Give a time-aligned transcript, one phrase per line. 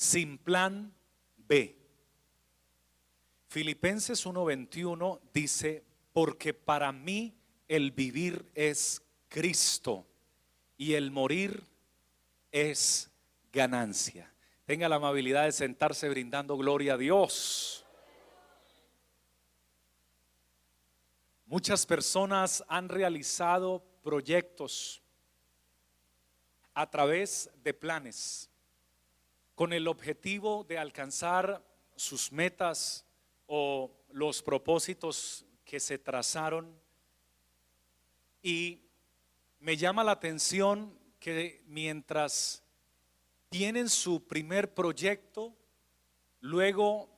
[0.00, 0.94] sin plan
[1.36, 1.76] B.
[3.48, 5.84] Filipenses 1:21 dice,
[6.14, 7.36] porque para mí
[7.68, 10.06] el vivir es Cristo
[10.78, 11.62] y el morir
[12.50, 13.10] es
[13.52, 14.32] ganancia.
[14.64, 17.84] Tenga la amabilidad de sentarse brindando gloria a Dios.
[21.44, 25.02] Muchas personas han realizado proyectos
[26.72, 28.49] a través de planes
[29.60, 31.62] con el objetivo de alcanzar
[31.94, 33.04] sus metas
[33.46, 36.74] o los propósitos que se trazaron.
[38.42, 38.80] Y
[39.58, 42.62] me llama la atención que mientras
[43.50, 45.54] tienen su primer proyecto,
[46.40, 47.10] luego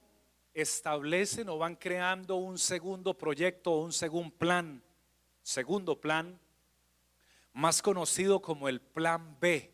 [0.53, 4.83] establecen o van creando un segundo proyecto o un segundo plan,
[5.45, 6.41] segundo plan,
[7.53, 9.73] más conocido como el plan B,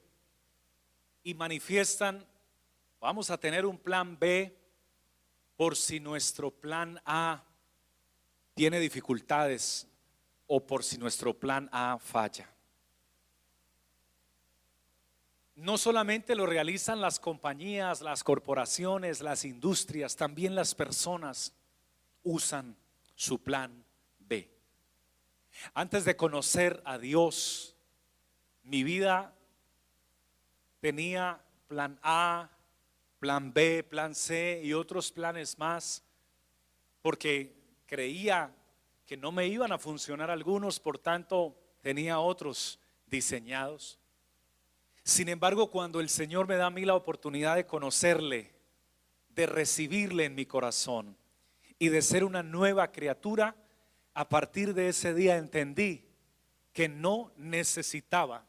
[1.23, 2.28] y manifiestan,
[3.01, 4.57] vamos a tener un plan B
[5.57, 7.43] por si nuestro plan A
[8.55, 9.87] tiene dificultades
[10.47, 12.49] o por si nuestro plan A falla.
[15.55, 21.53] No solamente lo realizan las compañías, las corporaciones, las industrias, también las personas
[22.23, 22.77] usan
[23.17, 23.85] su plan
[24.21, 24.49] B.
[25.75, 27.75] Antes de conocer a Dios,
[28.63, 29.35] mi vida
[30.81, 32.51] tenía plan A,
[33.19, 36.03] plan B, plan C y otros planes más,
[37.03, 37.55] porque
[37.87, 38.55] creía
[39.07, 43.99] que no me iban a funcionar algunos, por tanto tenía otros diseñados.
[45.03, 48.53] Sin embargo, cuando el Señor me da a mí la oportunidad de conocerle,
[49.31, 51.17] de recibirle en mi corazón
[51.79, 53.57] y de ser una nueva criatura,
[54.13, 56.05] a partir de ese día entendí
[56.73, 58.45] que no necesitaba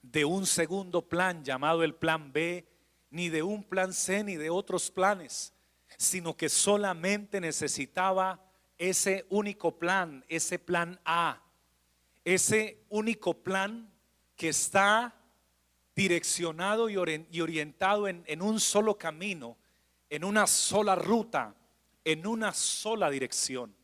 [0.00, 2.66] de un segundo plan llamado el plan B,
[3.14, 5.52] ni de un plan C, ni de otros planes,
[5.96, 8.44] sino que solamente necesitaba
[8.76, 11.40] ese único plan, ese plan A,
[12.24, 13.88] ese único plan
[14.34, 15.14] que está
[15.94, 19.56] direccionado y orientado en, un solo camino,
[20.10, 21.54] en una sola ruta,
[22.02, 23.76] en una sola dirección.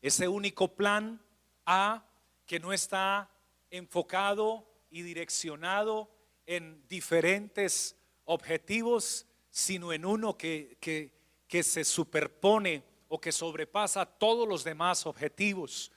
[0.00, 1.24] Ese único plan
[1.66, 2.04] A
[2.46, 3.30] que no está
[3.70, 6.10] enfocado y direccionado
[6.46, 11.12] en diferentes objetivos, sino en uno que, que,
[11.46, 15.92] que se superpone o que sobrepasa todos los demás objetivos.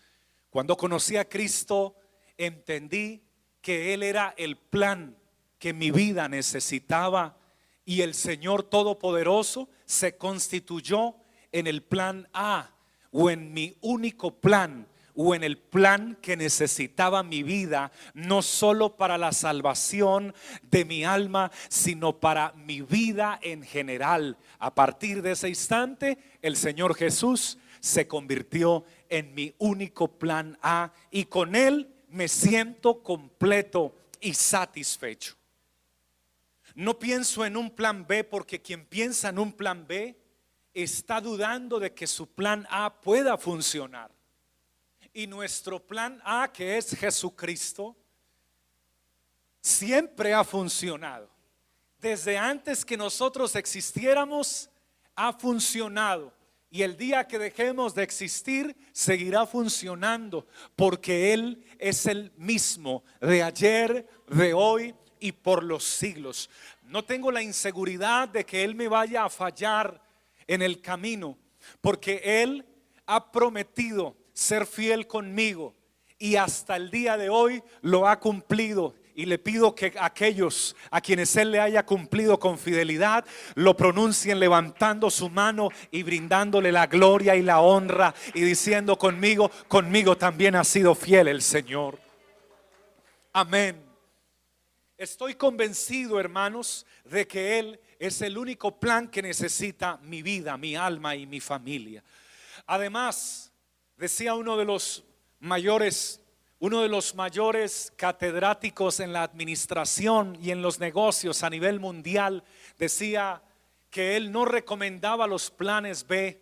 [0.50, 1.96] Cuando conocí a Cristo,
[2.38, 3.24] entendí
[3.62, 5.18] que Él era el plan
[5.60, 7.38] que mi vida necesitaba
[7.86, 11.16] y el Señor Todopoderoso se constituyó
[11.52, 12.76] en el plan A
[13.12, 18.98] o en mi único plan o en el plan que necesitaba mi vida, no solo
[18.98, 20.34] para la salvación
[20.64, 24.38] de mi alma, sino para mi vida en general.
[24.60, 30.92] A partir de ese instante, el Señor Jesús se convirtió en mi único plan A
[31.12, 35.36] y con él me siento completo y satisfecho.
[36.74, 40.18] No pienso en un plan B porque quien piensa en un plan B
[40.74, 44.12] está dudando de que su plan A pueda funcionar.
[45.18, 47.96] Y nuestro plan A, que es Jesucristo,
[49.62, 51.30] siempre ha funcionado.
[52.00, 54.70] Desde antes que nosotros existiéramos,
[55.16, 56.34] ha funcionado.
[56.70, 60.46] Y el día que dejemos de existir, seguirá funcionando,
[60.76, 66.50] porque Él es el mismo de ayer, de hoy y por los siglos.
[66.84, 70.02] No tengo la inseguridad de que Él me vaya a fallar
[70.46, 71.38] en el camino,
[71.80, 72.66] porque Él
[73.06, 75.74] ha prometido ser fiel conmigo
[76.20, 78.94] y hasta el día de hoy lo ha cumplido.
[79.18, 83.26] Y le pido que aquellos a quienes Él le haya cumplido con fidelidad
[83.56, 89.50] lo pronuncien levantando su mano y brindándole la gloria y la honra y diciendo conmigo,
[89.70, 91.98] conmigo también ha sido fiel el Señor.
[93.32, 93.82] Amén.
[94.98, 100.76] Estoy convencido, hermanos, de que Él es el único plan que necesita mi vida, mi
[100.76, 102.04] alma y mi familia.
[102.66, 103.45] Además,
[103.98, 105.04] decía uno de los
[105.40, 106.22] mayores,
[106.60, 112.44] uno de los mayores catedráticos en la administración y en los negocios a nivel mundial,
[112.78, 113.42] decía
[113.90, 116.42] que él no recomendaba los planes B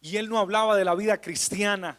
[0.00, 1.98] y él no hablaba de la vida cristiana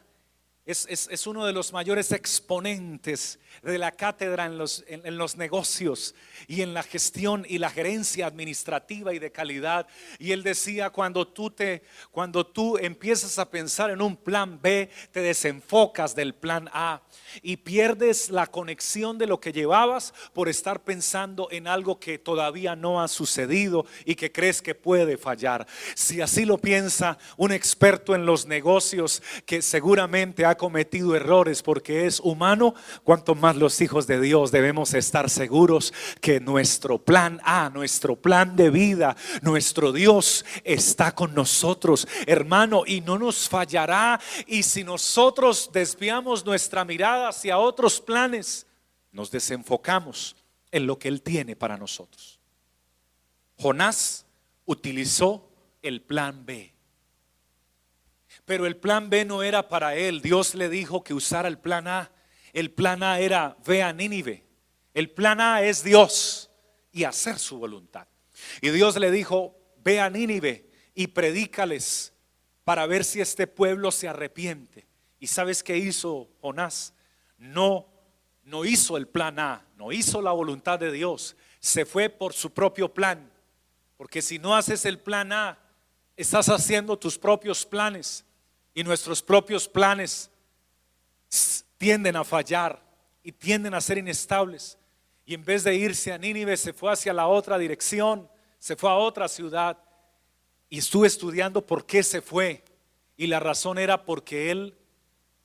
[0.69, 6.13] es, uno de los mayores exponentes de la cátedra en los, en, los, negocios
[6.47, 9.87] y en la gestión y la gerencia administrativa y de calidad.
[10.19, 11.81] Y él decía, cuando tú, te,
[12.11, 17.01] cuando tú empiezas a pensar en un plan B, te desenfocas del plan A
[17.41, 22.75] y pierdes la conexión de lo que llevabas por estar pensando en algo que todavía
[22.75, 25.65] no ha sucedido y que crees que puede fallar.
[25.95, 32.05] Si así lo piensa un experto en los negocios que seguramente ha cometido errores porque
[32.05, 35.91] es humano, cuanto más los hijos de Dios debemos estar seguros
[36.21, 43.01] que nuestro plan A, nuestro plan de vida, nuestro Dios está con nosotros, hermano, y
[43.01, 44.19] no nos fallará.
[44.45, 48.67] Y si nosotros desviamos nuestra mirada hacia otros planes,
[49.11, 50.35] nos desenfocamos
[50.71, 52.39] en lo que Él tiene para nosotros.
[53.57, 54.25] Jonás
[54.65, 55.49] utilizó
[55.81, 56.73] el plan B.
[58.49, 60.23] Pero el plan B no era para él.
[60.23, 62.11] Dios le dijo que usara el plan A.
[62.51, 64.43] El plan A era ve a Nínive.
[64.95, 66.49] El plan A es Dios
[66.91, 68.07] y hacer su voluntad.
[68.59, 72.11] Y Dios le dijo, ve a Nínive y predícales
[72.63, 74.87] para ver si este pueblo se arrepiente.
[75.19, 76.95] ¿Y sabes qué hizo Jonás?
[77.37, 77.85] No,
[78.41, 81.35] no hizo el plan A, no hizo la voluntad de Dios.
[81.59, 83.31] Se fue por su propio plan.
[83.95, 85.59] Porque si no haces el plan A,
[86.17, 88.25] estás haciendo tus propios planes
[88.73, 90.29] y nuestros propios planes
[91.77, 92.81] tienden a fallar
[93.23, 94.77] y tienden a ser inestables.
[95.25, 98.89] Y en vez de irse a Nínive, se fue hacia la otra dirección, se fue
[98.89, 99.77] a otra ciudad.
[100.69, 102.63] Y estuve estudiando por qué se fue.
[103.15, 104.75] Y la razón era porque él,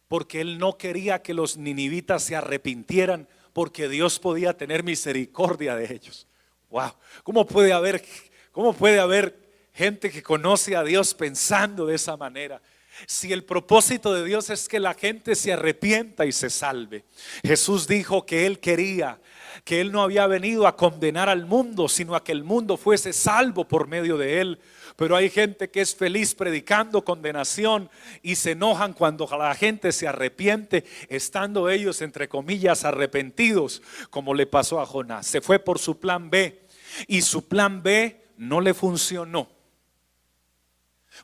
[0.08, 5.92] porque él no quería que los ninivitas se arrepintieran, porque Dios podía tener misericordia de
[5.92, 6.26] ellos.
[6.70, 6.92] Wow,
[7.22, 8.04] ¿cómo puede haber,
[8.52, 9.38] cómo puede haber
[9.72, 12.60] gente que conoce a Dios pensando de esa manera?
[13.06, 17.04] Si el propósito de Dios es que la gente se arrepienta y se salve.
[17.44, 19.20] Jesús dijo que Él quería,
[19.64, 23.12] que Él no había venido a condenar al mundo, sino a que el mundo fuese
[23.12, 24.60] salvo por medio de Él.
[24.96, 27.90] Pero hay gente que es feliz predicando condenación
[28.22, 34.46] y se enojan cuando la gente se arrepiente, estando ellos, entre comillas, arrepentidos, como le
[34.46, 35.26] pasó a Jonás.
[35.26, 36.62] Se fue por su plan B
[37.08, 39.48] y su plan B no le funcionó.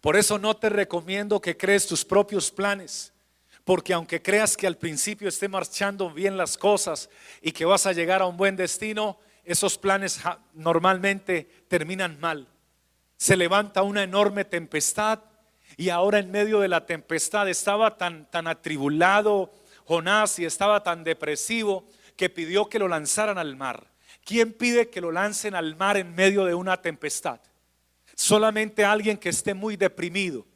[0.01, 3.13] Por eso no te recomiendo que crees tus propios planes,
[3.65, 7.11] porque aunque creas que al principio esté marchando bien las cosas
[7.43, 10.21] y que vas a llegar a un buen destino, esos planes
[10.55, 12.47] normalmente terminan mal.
[13.17, 15.21] Se levanta una enorme tempestad
[15.77, 19.53] y ahora en medio de la tempestad estaba tan, tan atribulado
[19.87, 21.85] Jonás y estaba tan depresivo
[22.17, 23.89] que pidió que lo lanzaran al mar.
[24.25, 27.41] ¿Quién pide que lo lancen al mar en medio de una tempestad?
[28.20, 30.46] Solamente alguien que esté muy deprimido,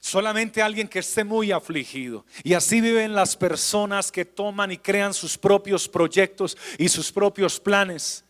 [0.00, 2.24] solamente alguien que esté muy afligido.
[2.42, 7.60] Y así viven las personas que toman y crean sus propios proyectos y sus propios
[7.60, 8.24] planes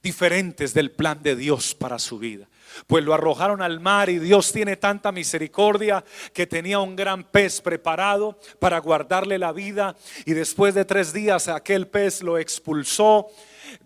[0.00, 2.48] diferentes del plan de Dios para su vida.
[2.86, 7.60] Pues lo arrojaron al mar y Dios tiene tanta misericordia que tenía un gran pez
[7.60, 13.26] preparado para guardarle la vida y después de tres días aquel pez lo expulsó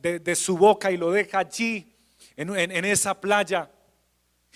[0.03, 1.95] de, su boca y lo deja allí
[2.37, 3.71] en esa playa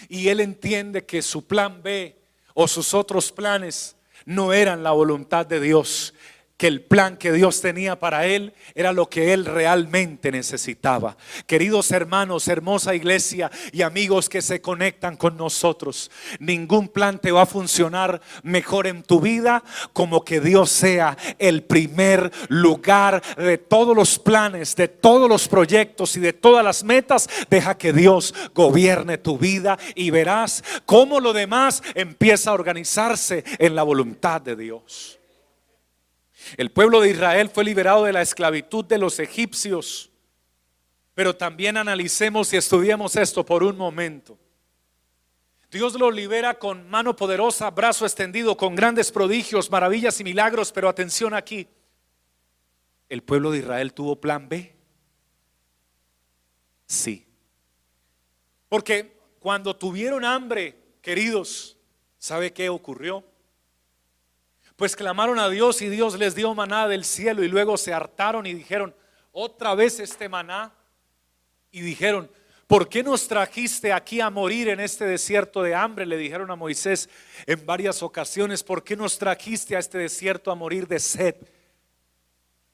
[0.09, 2.17] y él entiende que su plan B
[2.55, 6.15] o sus otros planes no eran la voluntad de Dios,
[6.59, 11.17] que el plan que Dios tenía para él era lo que él realmente necesitaba.
[11.47, 16.11] Queridos hermanos, hermosa iglesia y amigos que se conectan con nosotros,
[16.41, 19.63] ningún plan te va a funcionar mejor en tu vida
[19.93, 26.17] como que Dios sea el primer lugar de todos los planes, de todos los proyectos
[26.17, 27.29] y de todas las metas.
[27.49, 33.77] Deja que Dios gobierne tu vida y verás cómo lo demás empieza a organizarse en
[33.77, 35.18] la voluntad de Dios.
[36.57, 40.11] El pueblo de Israel fue liberado de la esclavitud de los egipcios.
[41.15, 44.39] Pero también analicemos y estudiemos esto por un momento.
[45.71, 50.73] Dios lo libera con mano poderosa, brazo extendido, con grandes prodigios, maravillas y milagros.
[50.73, 51.69] Pero atención aquí,
[53.09, 54.75] ¿el pueblo de Israel tuvo plan B?
[56.87, 57.27] Sí.
[58.69, 61.77] Porque cuando tuvieron hambre, queridos,
[62.19, 63.25] ¿sabe qué ocurrió?
[64.79, 68.47] Pues clamaron a Dios y Dios les dio maná del cielo y luego se hartaron
[68.47, 68.95] y dijeron,
[69.33, 70.73] otra vez este maná.
[71.73, 72.31] Y dijeron,
[72.69, 76.07] ¿por qué nos trajiste aquí a morir en este desierto de hambre?
[76.07, 77.09] Le dijeron a Moisés
[77.45, 81.35] en varias ocasiones, ¿por qué nos trajiste a este desierto a morir de sed?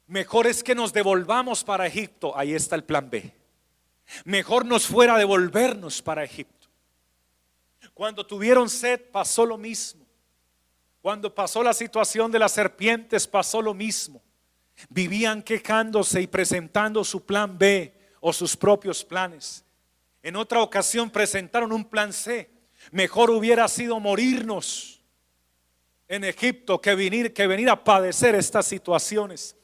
[0.07, 2.37] Mejor es que nos devolvamos para Egipto.
[2.37, 3.33] Ahí está el plan B.
[4.27, 6.69] Mejor nos fuera devolvernos para Egipto.
[7.95, 10.04] Cuando tuvieron sed pasó lo mismo.
[11.05, 14.23] Cuando pasó la situación de las serpientes, pasó lo mismo.
[14.89, 19.67] Vivían quejándose y presentando su plan B o sus propios planes.
[20.23, 22.51] En otra ocasión presentaron un plan C.
[22.91, 25.03] Mejor hubiera sido morirnos
[26.09, 29.55] en Egipto que venir, que venir a padecer estas situaciones.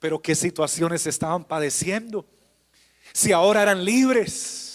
[0.00, 2.26] Pero ¿qué situaciones estaban padeciendo?
[3.14, 4.69] Si ahora eran libres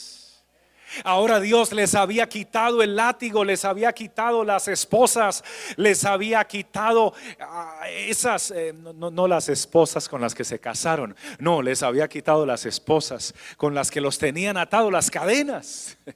[1.04, 5.44] Ahora Dios les había quitado el látigo, les había quitado las esposas,
[5.76, 11.16] les había quitado ah, esas, eh, no, no las esposas con las que se casaron,
[11.40, 15.98] no, les había quitado las esposas con las que los tenían atados las cadenas.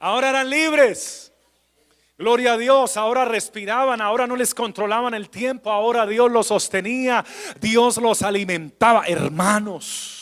[0.00, 1.32] Ahora eran libres.
[2.18, 7.24] Gloria a Dios, ahora respiraban, ahora no les controlaban el tiempo, ahora Dios los sostenía,
[7.60, 9.04] Dios los alimentaba.
[9.08, 10.21] Hermanos,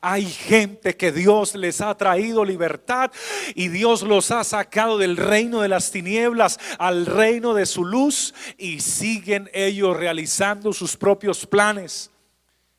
[0.00, 3.10] hay gente que Dios les ha traído libertad
[3.54, 8.34] y Dios los ha sacado del reino de las tinieblas al reino de su luz
[8.56, 12.10] y siguen ellos realizando sus propios planes.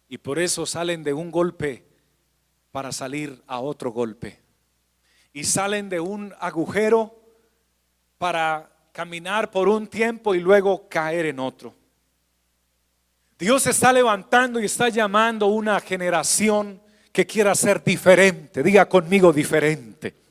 [0.07, 1.85] Y por eso salen de un golpe
[2.71, 4.39] para salir a otro golpe.
[5.33, 7.15] Y salen de un agujero
[8.17, 11.73] para caminar por un tiempo y luego caer en otro.
[13.39, 18.63] Dios está levantando y está llamando una generación que quiera ser diferente.
[18.63, 20.21] Diga conmigo diferente.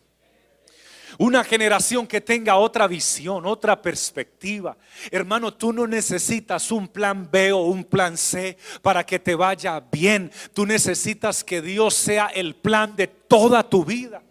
[1.18, 4.74] Una generación que tenga otra visión, otra perspectiva.
[5.10, 9.80] Hermano, tú no necesitas un plan B o un plan C para que te vaya
[9.80, 10.32] bien.
[10.54, 14.22] Tú necesitas que Dios sea el plan de toda tu vida.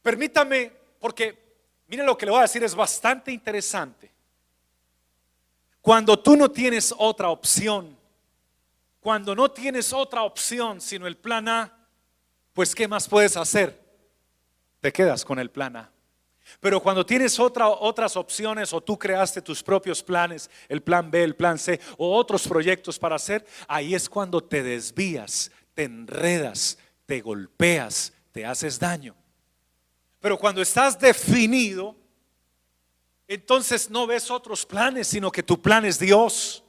[0.00, 1.36] Permítame, porque
[1.88, 4.10] mire lo que le voy a decir, es bastante interesante.
[5.82, 7.94] Cuando tú no tienes otra opción,
[9.04, 11.76] cuando no tienes otra opción sino el plan A,
[12.54, 13.78] pues ¿qué más puedes hacer?
[14.80, 15.92] Te quedas con el plan A.
[16.58, 21.22] Pero cuando tienes otra, otras opciones o tú creaste tus propios planes, el plan B,
[21.22, 26.78] el plan C o otros proyectos para hacer, ahí es cuando te desvías, te enredas,
[27.04, 29.14] te golpeas, te haces daño.
[30.18, 31.94] Pero cuando estás definido,
[33.28, 36.64] entonces no ves otros planes, sino que tu plan es Dios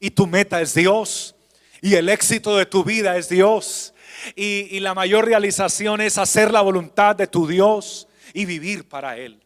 [0.00, 1.36] y tu meta es Dios
[1.80, 3.94] y el éxito de tu vida es Dios.
[4.36, 9.42] Y, la mayor realización es hacer la voluntad de tu Dios y vivir para Él.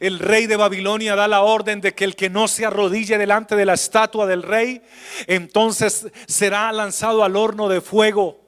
[0.00, 3.54] El rey de Babilonia da la orden de que el que no se arrodille delante
[3.56, 4.82] de la estatua del rey,
[5.26, 8.45] entonces será lanzado al horno de fuego.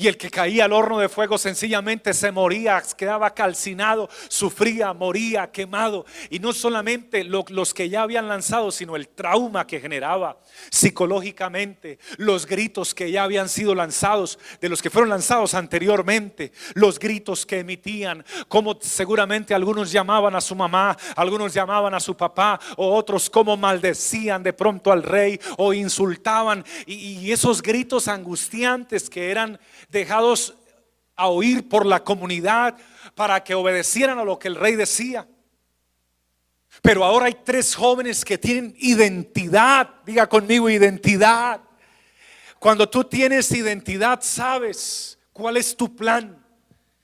[0.00, 5.50] Y el que caía al horno de fuego sencillamente se moría, quedaba calcinado, sufría, moría,
[5.52, 6.06] quemado.
[6.30, 10.40] Y no solamente los que ya habían lanzado, sino el trauma que generaba
[10.70, 16.98] psicológicamente, los gritos que ya habían sido lanzados, de los que fueron lanzados anteriormente, los
[16.98, 22.58] gritos que emitían, como seguramente algunos llamaban a su mamá, algunos llamaban a su papá,
[22.78, 26.64] o otros como maldecían de pronto al rey o insultaban.
[26.86, 30.54] Y, y esos gritos angustiantes que eran dejados
[31.16, 32.76] a oír por la comunidad
[33.14, 35.28] para que obedecieran a lo que el rey decía.
[36.82, 39.88] Pero ahora hay tres jóvenes que tienen identidad.
[40.06, 41.60] Diga conmigo identidad.
[42.58, 46.42] Cuando tú tienes identidad, sabes cuál es tu plan.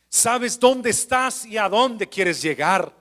[0.09, 2.95] Sabes dónde estás y a dónde quieres llegar.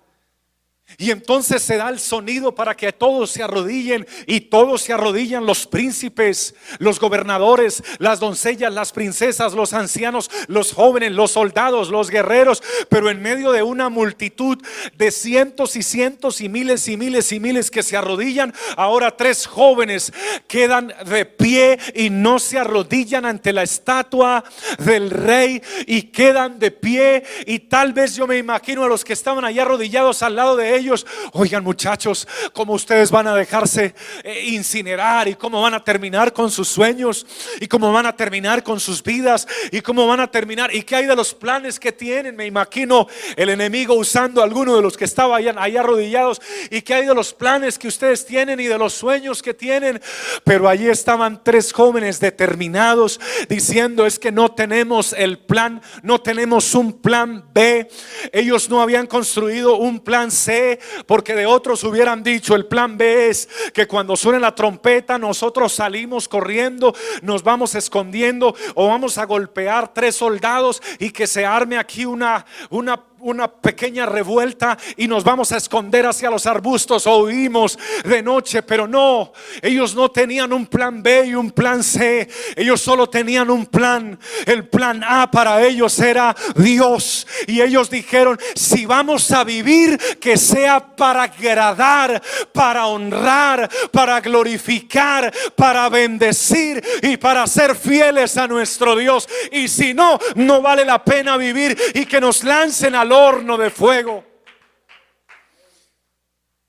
[0.97, 5.45] Y entonces se da el sonido para que todos se arrodillen y todos se arrodillan
[5.45, 12.09] los príncipes, los gobernadores, las doncellas, las princesas, los ancianos, los jóvenes, los soldados, los
[12.09, 14.57] guerreros, pero en medio de una multitud
[14.95, 19.47] de cientos y cientos y miles y miles y miles que se arrodillan, ahora tres
[19.47, 20.13] jóvenes
[20.47, 24.43] quedan de pie y no se arrodillan ante la estatua
[24.77, 27.23] del rey y quedan de pie.
[27.47, 30.74] Y tal vez yo me imagino a los que estaban allá arrodillados al lado de
[30.75, 36.33] ellos, oigan muchachos, cómo ustedes van a dejarse eh, incinerar y cómo van a terminar
[36.33, 37.25] con sus sueños
[37.59, 40.95] y cómo van a terminar con sus vidas y cómo van a terminar y qué
[40.95, 42.35] hay de los planes que tienen.
[42.35, 46.81] Me imagino el enemigo usando a alguno de los que estaban allá, allá arrodillados y
[46.81, 50.01] qué hay de los planes que ustedes tienen y de los sueños que tienen.
[50.43, 56.73] Pero allí estaban tres jóvenes determinados diciendo es que no tenemos el plan, no tenemos
[56.75, 57.89] un plan B.
[58.31, 60.64] Ellos no habían construido un plan C
[61.05, 65.73] porque de otros hubieran dicho, el plan B es que cuando suene la trompeta nosotros
[65.73, 71.77] salimos corriendo, nos vamos escondiendo o vamos a golpear tres soldados y que se arme
[71.77, 77.23] aquí una, una una pequeña revuelta y nos vamos a esconder hacia los arbustos o
[77.23, 82.29] huimos de noche, pero no, ellos no tenían un plan B y un plan C,
[82.55, 84.19] ellos solo tenían un plan.
[84.45, 90.37] El plan A para ellos era Dios y ellos dijeron, si vamos a vivir, que
[90.37, 92.21] sea para agradar,
[92.53, 99.27] para honrar, para glorificar, para bendecir y para ser fieles a nuestro Dios.
[99.51, 103.69] Y si no, no vale la pena vivir y que nos lancen al horno de
[103.69, 104.23] fuego.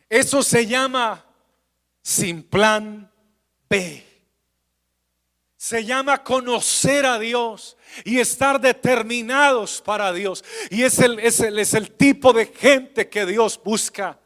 [0.08, 1.24] Eso se llama
[2.02, 3.10] sin plan
[3.68, 4.04] B.
[5.56, 10.44] Se llama conocer a Dios y estar determinados para Dios.
[10.70, 14.20] Y es el, es el, es el tipo de gente que Dios busca.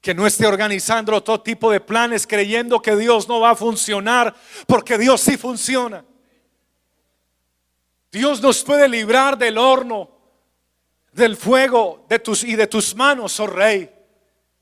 [0.00, 4.34] Que no esté organizando todo tipo de planes creyendo que Dios no va a funcionar,
[4.66, 6.04] porque Dios sí funciona.
[8.10, 10.13] Dios nos puede librar del horno,
[11.14, 13.93] del fuego de tus y de tus manos, oh rey.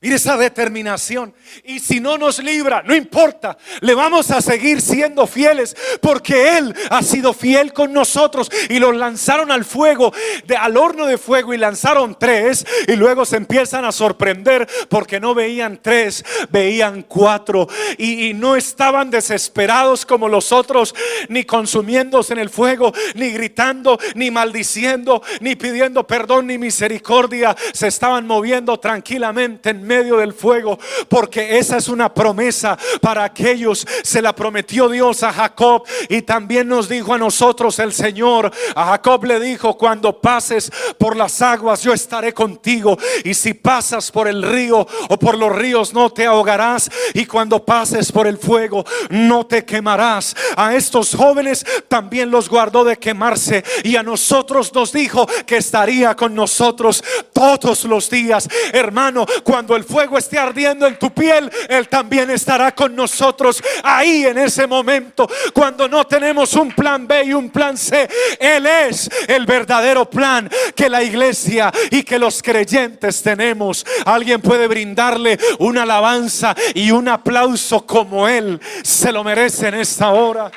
[0.03, 1.33] Mire esa determinación.
[1.63, 6.75] Y si no nos libra, no importa, le vamos a seguir siendo fieles porque Él
[6.91, 8.51] ha sido fiel con nosotros.
[8.69, 10.13] Y los lanzaron al fuego,
[10.45, 12.67] de, al horno de fuego y lanzaron tres.
[12.89, 17.69] Y luego se empiezan a sorprender porque no veían tres, veían cuatro.
[17.97, 20.97] Y, y no estaban desesperados como los otros,
[21.29, 27.57] ni consumiéndose en el fuego, ni gritando, ni maldiciendo, ni pidiendo perdón, ni misericordia.
[27.73, 33.87] Se estaban moviendo tranquilamente en medio del fuego, porque esa es una promesa para aquellos.
[34.03, 38.51] Se la prometió Dios a Jacob y también nos dijo a nosotros el Señor.
[38.75, 42.97] A Jacob le dijo, cuando pases por las aguas, yo estaré contigo.
[43.25, 46.91] Y si pasas por el río o por los ríos, no te ahogarás.
[47.13, 50.35] Y cuando pases por el fuego, no te quemarás.
[50.57, 53.63] A estos jóvenes también los guardó de quemarse.
[53.85, 58.49] Y a nosotros nos dijo que estaría con nosotros todos los días.
[58.73, 64.25] Hermano, cuando el fuego esté ardiendo en tu piel, Él también estará con nosotros ahí
[64.27, 65.29] en ese momento.
[65.53, 68.09] Cuando no tenemos un plan B y un plan C,
[68.39, 73.85] Él es el verdadero plan que la iglesia y que los creyentes tenemos.
[74.05, 80.11] Alguien puede brindarle una alabanza y un aplauso como Él se lo merece en esta
[80.11, 80.51] hora.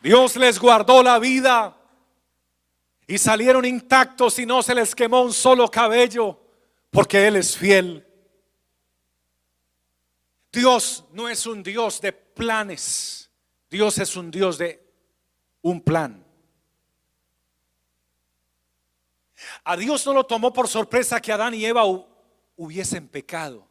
[0.00, 1.77] Dios les guardó la vida
[3.08, 6.38] y salieron intactos y no se les quemó un solo cabello,
[6.90, 8.06] porque Él es fiel.
[10.52, 13.30] Dios no es un Dios de planes,
[13.70, 14.86] Dios es un Dios de
[15.62, 16.22] un plan.
[19.64, 21.84] A Dios no lo tomó por sorpresa que Adán y Eva
[22.56, 23.66] hubiesen pecado.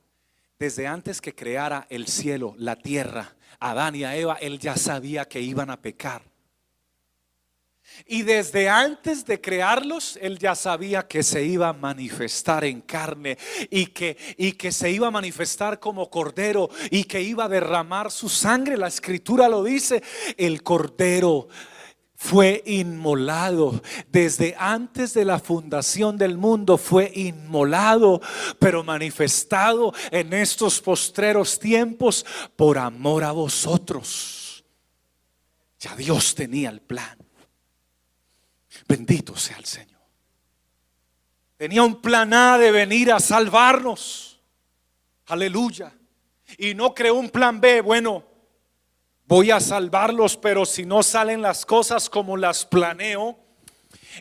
[0.57, 5.25] Desde antes que creara el cielo, la tierra, Adán y a Eva, Él ya sabía
[5.25, 6.23] que iban a pecar.
[8.05, 13.37] Y desde antes de crearlos, él ya sabía que se iba a manifestar en carne
[13.69, 18.11] y que, y que se iba a manifestar como cordero y que iba a derramar
[18.11, 18.77] su sangre.
[18.77, 20.03] La escritura lo dice,
[20.37, 21.47] el cordero
[22.17, 23.81] fue inmolado.
[24.09, 28.21] Desde antes de la fundación del mundo fue inmolado,
[28.59, 34.65] pero manifestado en estos postreros tiempos por amor a vosotros.
[35.79, 37.26] Ya Dios tenía el plan.
[38.87, 39.99] Bendito sea el Señor.
[41.57, 44.39] Tenía un plan A de venir a salvarnos.
[45.25, 45.91] Aleluya.
[46.57, 47.81] Y no creó un plan B.
[47.81, 48.23] Bueno,
[49.25, 53.37] voy a salvarlos, pero si no salen las cosas como las planeo,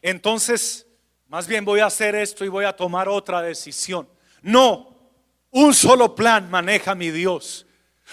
[0.03, 0.87] entonces
[1.29, 4.09] más bien voy a hacer esto y voy a tomar otra decisión.
[4.43, 4.97] No,
[5.51, 7.67] un solo plan maneja mi Dios.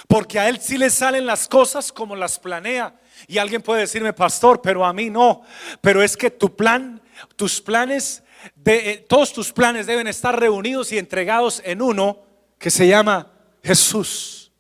[0.08, 3.00] Porque a Él sí le salen las cosas como las planea.
[3.28, 5.44] Y alguien puede decirme, pastor, pero a mí no.
[5.82, 7.02] Pero es que tu plan,
[7.36, 8.24] tus planes,
[8.56, 12.20] de, eh, todos tus planes deben estar reunidos y entregados en uno
[12.58, 13.32] que se llama
[13.64, 14.52] Jesús.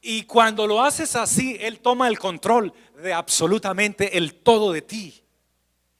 [0.00, 5.21] Y cuando lo haces así, Él toma el control de absolutamente el todo de ti.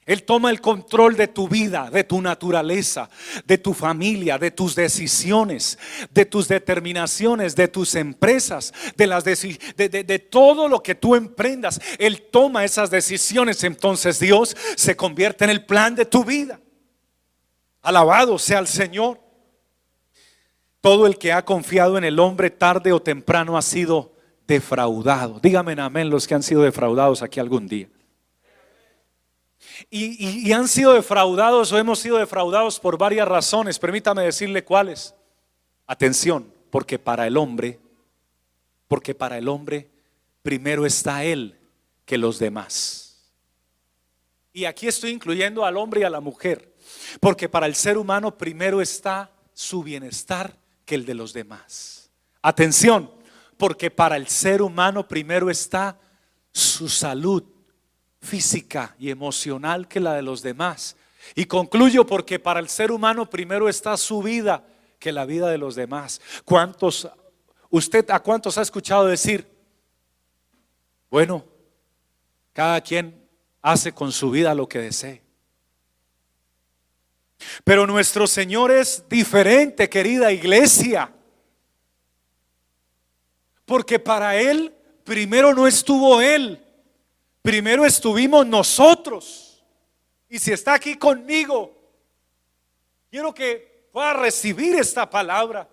[0.04, 3.08] Él toma el control de tu vida, de tu naturaleza,
[3.44, 5.78] de tu familia, de tus decisiones,
[6.10, 11.80] de tus determinaciones, de tus empresas, de, las de, todo lo que tú emprendas.
[11.98, 13.62] Él toma esas decisiones.
[13.62, 16.58] Entonces Dios se convierte en el plan de tu vida.
[17.80, 19.20] Alabado sea el Señor.
[20.80, 24.16] Todo el que ha confiado en el hombre tarde o temprano ha sido
[24.48, 25.38] defraudado.
[25.38, 27.88] Dígame amén los que han sido defraudados aquí algún día
[29.90, 33.78] y, han sido defraudados o hemos sido defraudados por varias razones.
[33.78, 35.14] Permítame decirle cuáles.
[35.86, 37.80] Atención, porque para el hombre,
[38.88, 39.90] porque para el hombre
[40.42, 41.58] primero está Él
[42.04, 43.32] que los demás.
[44.52, 46.74] Y aquí estoy incluyendo al hombre y a la mujer,
[47.20, 52.10] porque para el ser humano primero está su bienestar que el de los demás.
[52.42, 53.10] Atención,
[53.56, 55.98] porque para el ser humano primero está
[56.52, 57.44] su salud
[58.22, 60.96] física y emocional que la de los demás.
[61.34, 64.64] Y concluyo porque para el ser humano primero está su vida
[64.98, 66.20] que la vida de los demás.
[66.44, 67.08] ¿Cuántos,
[67.70, 69.46] usted a cuántos ha escuchado decir,
[71.10, 71.44] bueno,
[72.52, 73.28] cada quien
[73.60, 75.22] hace con su vida lo que desee?
[77.64, 81.12] Pero nuestro Señor es diferente, querida iglesia.
[83.64, 86.64] Porque para Él primero no estuvo Él,
[87.42, 89.62] primero estuvimos nosotros.
[90.28, 91.76] Y si está aquí conmigo,
[93.10, 95.68] quiero que pueda recibir esta palabra,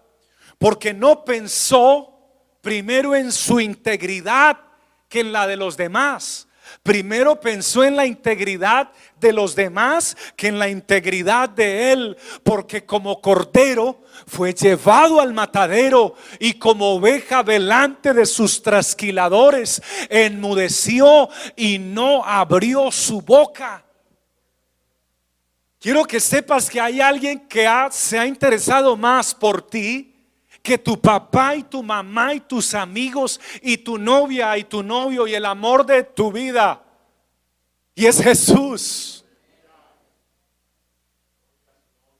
[0.58, 2.14] porque no pensó
[2.62, 4.60] primero en su integridad
[5.08, 6.49] que en la de los demás.
[6.84, 12.86] Primero pensó en la integridad de los demás que en la integridad de él, porque
[12.86, 21.80] como cordero fue llevado al matadero y como oveja delante de sus trasquiladores, enmudeció y
[21.80, 23.86] no abrió su boca.
[25.80, 30.19] Quiero que sepas que hay alguien que se ha interesado más por ti
[30.62, 35.28] que tu papá y tu mamá y tus amigos y tu novia y tu novio
[35.28, 36.84] y el amor de tu vida.
[37.96, 39.26] Y es Jesús.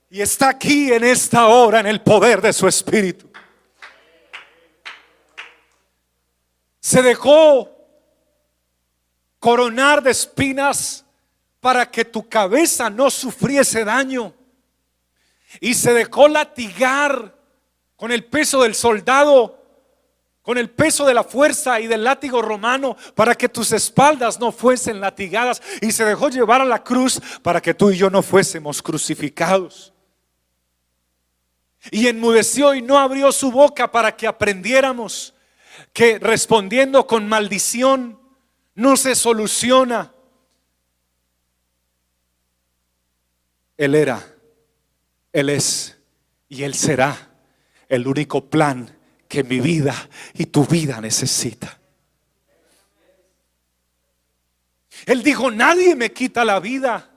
[0.10, 3.30] Y está aquí en esta hora en el poder de su espíritu.
[6.80, 7.70] Se dejó
[9.40, 11.06] coronar de espinas
[11.60, 14.34] para que tu cabeza no sufriese daño.
[15.60, 17.39] Y se dejó latigar
[18.00, 19.62] con el peso del soldado,
[20.42, 24.54] con el peso de la fuerza y del látigo romano, para que tus espaldas no
[24.54, 25.62] fuesen latigadas.
[25.82, 29.94] Y se dejó llevar a la cruz para que tú y yo no fuésemos crucificados.
[31.92, 35.34] Y enmudeció y no abrió su boca para que aprendiéramos
[35.92, 38.18] que respondiendo con maldición
[38.76, 40.14] no se soluciona.
[43.76, 44.26] Él era,
[45.34, 45.98] Él es
[46.48, 47.29] y Él será
[47.90, 48.96] el único plan
[49.28, 49.96] que mi vida
[50.36, 51.80] y tu vida necesita.
[55.06, 57.10] Él dijo, nadie me quita la vida.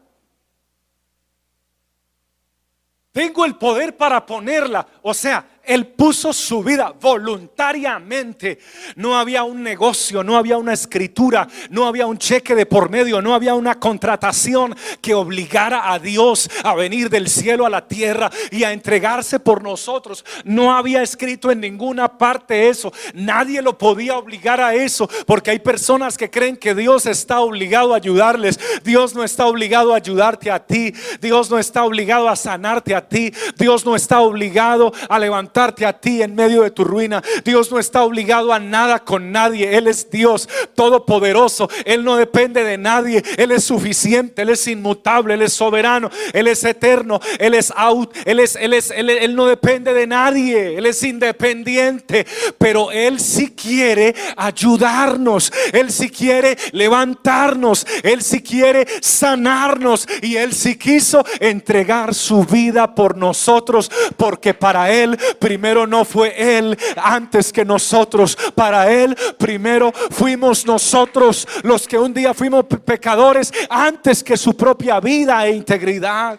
[3.13, 4.87] Tengo el poder para ponerla.
[5.03, 8.59] O sea, él puso su vida voluntariamente.
[8.97, 13.23] No había un negocio, no había una escritura, no había un cheque de por medio,
[13.23, 18.31] no había una contratación que obligara a Dios a venir del cielo a la tierra
[18.51, 20.25] y a entregarse por nosotros.
[20.45, 22.93] No había escrito en ninguna parte eso.
[23.15, 27.95] Nadie lo podía obligar a eso porque hay personas que creen que Dios está obligado
[27.95, 28.59] a ayudarles.
[28.83, 30.93] Dios no está obligado a ayudarte a ti.
[31.21, 33.33] Dios no está obligado a sanarte a ti.
[33.57, 37.23] Dios no está obligado a levantar a ti en medio de tu ruina.
[37.45, 39.77] Dios no está obligado a nada con nadie.
[39.77, 41.69] Él es Dios todopoderoso.
[41.85, 43.23] Él no depende de nadie.
[43.37, 44.43] Él es suficiente.
[44.43, 45.35] Él es inmutable.
[45.35, 46.11] Él es soberano.
[46.33, 47.21] Él es eterno.
[47.39, 48.15] Él es out.
[48.25, 50.79] Él es, él es, él no depende de nadie.
[50.79, 52.27] Él es independiente.
[52.59, 55.53] Pero Él sí quiere ayudarnos.
[55.73, 57.87] Él sí quiere levantarnos.
[58.03, 60.07] Él sí quiere sanarnos.
[60.23, 63.91] Y Él sí quiso entregar su vida por nosotros.
[64.17, 68.39] Porque para Él primero no fue Él antes que nosotros.
[68.55, 75.01] Para Él primero fuimos nosotros los que un día fuimos pecadores antes que su propia
[75.01, 76.39] vida e integridad.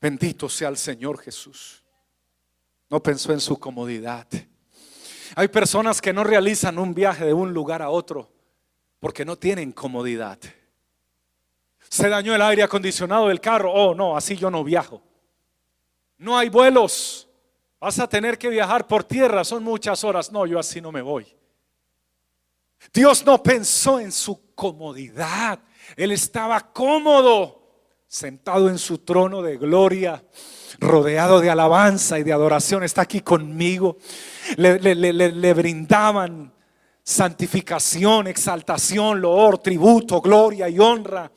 [0.00, 1.84] Bendito sea el Señor Jesús.
[2.88, 4.26] No pensó en su comodidad.
[5.36, 8.32] Hay personas que no realizan un viaje de un lugar a otro
[8.98, 10.38] porque no tienen comodidad.
[11.90, 13.70] Se dañó el aire acondicionado del carro.
[13.70, 15.02] Oh, no, así yo no viajo.
[16.22, 17.28] No hay vuelos.
[17.80, 19.42] Vas a tener que viajar por tierra.
[19.42, 20.30] Son muchas horas.
[20.30, 21.26] No, yo así no me voy.
[22.94, 25.58] Dios no pensó en su comodidad.
[25.96, 27.60] Él estaba cómodo,
[28.06, 30.24] sentado en su trono de gloria,
[30.78, 32.84] rodeado de alabanza y de adoración.
[32.84, 33.96] Está aquí conmigo.
[34.56, 36.54] Le, brindaban
[37.02, 41.32] santificación, exaltación, loor, tributo, gloria y honra.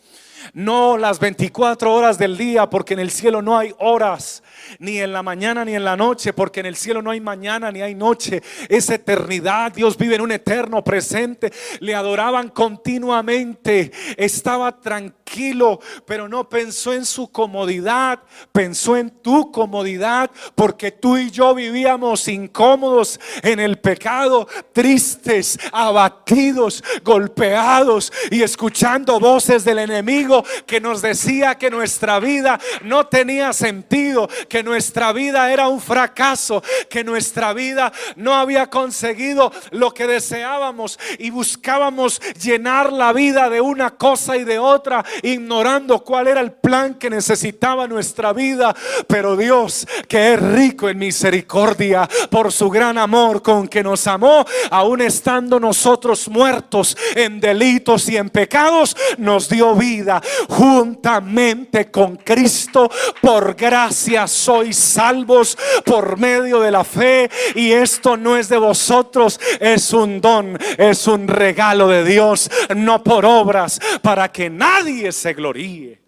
[0.54, 4.44] No las 24 horas del día, porque en el cielo no hay horas,
[4.80, 7.72] ni en la mañana ni en la noche, porque en el cielo no hay mañana
[7.72, 8.42] ni hay noche.
[8.70, 9.72] Es eternidad.
[9.72, 11.52] Dios vive en un eterno presente.
[11.80, 13.92] Le adoraban continuamente.
[14.18, 18.20] Estaba tranquilo, pero no pensó en su comodidad,
[18.52, 26.84] pensó en tu comodidad, porque tú y yo vivíamos incómodos en el pecado, tristes, abatidos,
[27.04, 34.28] golpeados y escuchando voces del enemigo que nos decía que nuestra vida no tenía sentido,
[34.56, 40.98] que nuestra vida era un fracaso, que nuestra vida no había conseguido lo que deseábamos
[41.20, 46.54] y buscábamos llenar la vida de una cosa y de otra, ignorando cuál era el
[46.54, 48.74] plan que necesitaba nuestra vida.
[49.08, 54.46] Pero Dios, que es rico en misericordia por su gran amor con que nos amó,
[54.72, 62.90] aún estando nosotros muertos en delitos y en pecados, nos dio vida juntamente con Cristo.
[63.20, 67.30] Por gracia sois salvos por medio de la fe.
[67.56, 73.04] Y esto no es de vosotros, es un don, es un regalo de Dios, no
[73.04, 76.02] por obras, para que nadie se gloríe.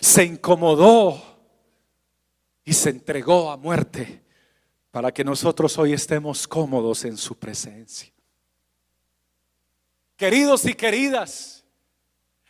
[0.00, 1.22] Se incomodó
[2.64, 4.22] y se entregó a muerte
[4.90, 8.10] para que nosotros hoy estemos cómodos en su presencia.
[10.16, 11.64] Queridos y queridas,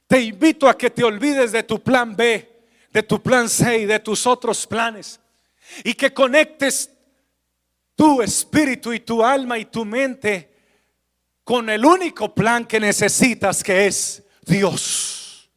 [0.07, 2.50] te invito a que te olvides de tu plan B,
[2.91, 5.21] de tu plan C y de tus otros planes
[5.85, 6.91] y que conectes
[7.95, 10.51] tu espíritu y tu alma y tu mente
[11.45, 15.51] con el único plan que necesitas que es Dios.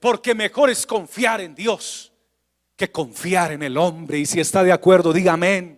[0.00, 2.12] Porque mejor es confiar en Dios
[2.76, 4.18] que confiar en el hombre.
[4.18, 5.75] Y si está de acuerdo, diga amén.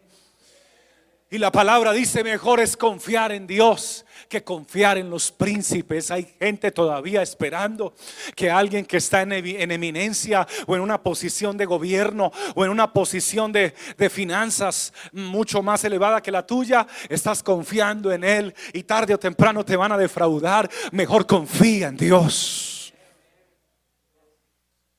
[1.31, 6.11] Y la palabra dice, mejor es confiar en Dios que confiar en los príncipes.
[6.11, 7.95] Hay gente todavía esperando
[8.35, 12.93] que alguien que está en, eminencia o en una posición de gobierno o en una
[12.93, 18.83] posición de, de finanzas mucho más elevada que la tuya, estás confiando en Él y
[18.83, 20.71] tarde o temprano te van a defraudar.
[20.93, 22.95] Mejor confía en Dios.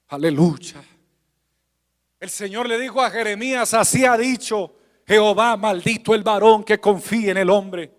[0.10, 0.84] Aleluya.
[2.20, 4.79] El Señor le dijo a Jeremías, así ha dicho
[5.10, 7.91] Jehová, maldito el varón que confía en el hombre.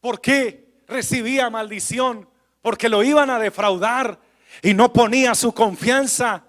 [0.00, 2.28] ¿Por qué recibía maldición?
[2.60, 4.18] Porque lo iban a defraudar
[4.62, 6.44] y no ponía su confianza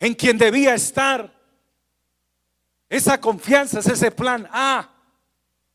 [0.00, 1.38] en quien debía estar.
[2.88, 4.90] Esa confianza es ese plan A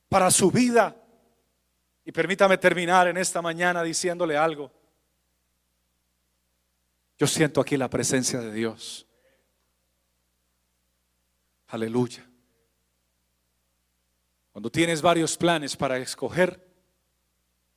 [0.08, 0.96] para su vida.
[2.04, 4.72] Y permítame terminar en esta mañana diciéndole algo.
[7.20, 9.06] Yo siento aquí la presencia de Dios.
[11.68, 12.29] Aleluya.
[14.60, 16.62] Cuando tienes varios planes para escoger,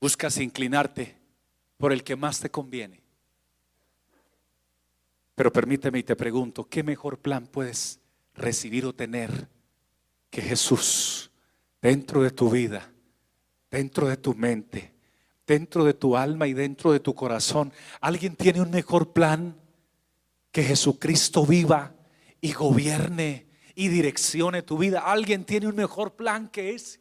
[0.00, 1.16] buscas inclinarte
[1.76, 3.00] por el que más te conviene.
[5.36, 8.00] Pero permíteme y te pregunto, ¿qué mejor plan puedes
[8.34, 9.48] recibir o tener
[10.28, 11.30] que Jesús
[11.80, 12.90] dentro de tu vida,
[13.70, 14.92] dentro de tu mente,
[15.46, 17.72] dentro de tu alma y dentro de tu corazón?
[18.00, 19.56] ¿Alguien tiene un mejor plan
[20.50, 21.94] que Jesucristo viva
[22.40, 25.00] y gobierne y direccione tu vida.
[25.00, 27.00] Alguien tiene un mejor plan que ese.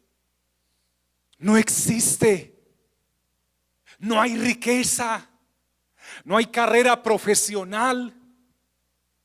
[1.38, 2.54] No existe.
[3.98, 5.28] No hay riqueza.
[6.24, 8.14] No hay carrera profesional.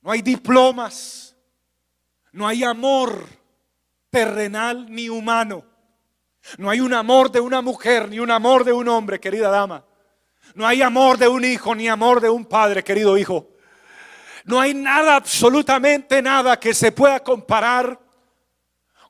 [0.01, 1.35] No hay diplomas.
[2.31, 3.25] No hay amor
[4.09, 5.65] terrenal ni humano.
[6.57, 9.83] No hay un amor de una mujer ni un amor de un hombre, querida dama.
[10.55, 13.49] No hay amor de un hijo ni amor de un padre, querido hijo.
[14.47, 17.99] No hay nada, absolutamente nada que se pueda comparar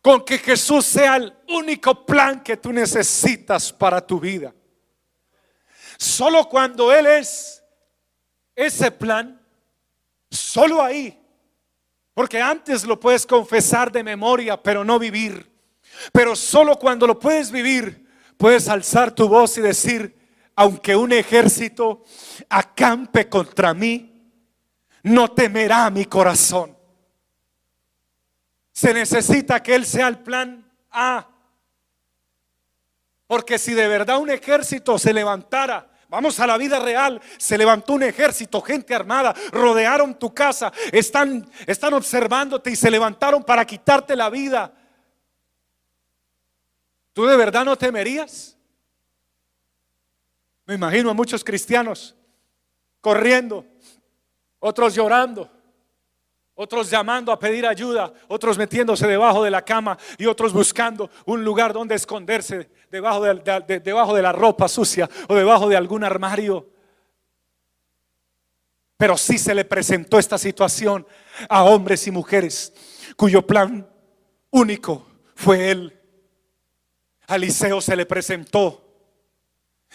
[0.01, 4.51] con que Jesús sea el único plan que tú necesitas para tu vida.
[5.95, 7.63] Solo cuando Él es
[8.55, 9.39] ese plan,
[10.31, 11.23] solo ahí.
[12.15, 15.51] Porque antes lo puedes confesar de memoria, pero no vivir.
[16.11, 20.17] Pero solo cuando lo puedes vivir, puedes alzar tu voz y decir,
[20.55, 22.03] aunque un ejército
[22.49, 24.06] acampe contra mí,
[25.03, 26.77] no temerá mi corazón.
[28.71, 31.27] Se necesita que Él sea el plan A.
[33.25, 37.93] Porque si de verdad un ejército se levantara, vamos a la vida real, se levantó
[37.93, 44.15] un ejército, gente armada, rodearon tu casa, están, están observándote y se levantaron para quitarte
[44.15, 44.73] la vida.
[47.13, 48.55] ¿Tú de verdad no temerías?
[50.65, 52.15] Me imagino a muchos cristianos
[53.01, 53.65] corriendo
[54.59, 55.49] otros llorando,
[56.59, 61.43] Otros llamando a pedir ayuda, otros metiéndose debajo de la cama y otros buscando un
[61.43, 63.23] lugar donde esconderse debajo
[64.15, 66.67] de, la ropa sucia o debajo de algún armario.
[68.97, 71.05] Pero sí se le presentó esta situación
[71.47, 72.73] a hombres y mujeres
[73.15, 73.87] cuyo plan
[74.49, 75.99] único fue él.
[77.27, 78.83] A Eliseo se le presentó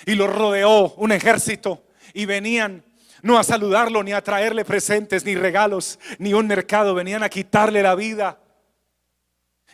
[0.07, 1.83] y lo rodeó un ejército
[2.15, 2.85] y venían
[3.23, 7.83] no a saludarlo, ni a traerle presentes, ni regalos, ni un mercado, venían a quitarle
[7.83, 8.39] la vida.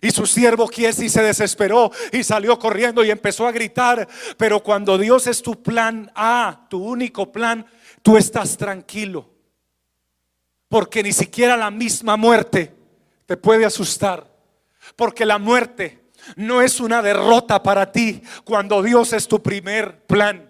[0.00, 4.06] Y su siervo Kiesi se desesperó y salió corriendo y empezó a gritar.
[4.36, 7.66] Pero cuando Dios es tu plan A, tu único plan,
[8.02, 9.28] tú estás tranquilo.
[10.68, 12.72] Porque ni siquiera la misma muerte
[13.26, 14.30] te puede asustar.
[14.94, 16.04] Porque la muerte
[16.36, 20.47] no es una derrota para ti cuando Dios es tu primer plan.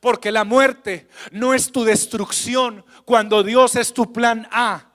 [0.00, 4.92] Porque la muerte no es tu destrucción cuando Dios es tu plan A.